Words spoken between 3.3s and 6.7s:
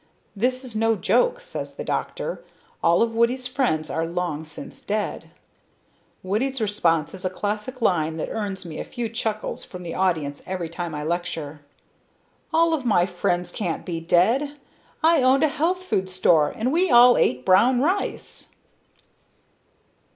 friends are long since dead. Woody's